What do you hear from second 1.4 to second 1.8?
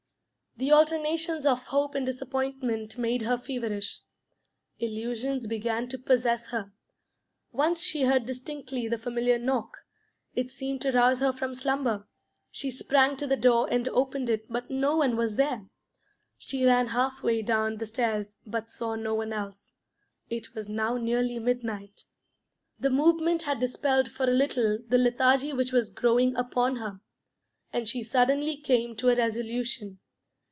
of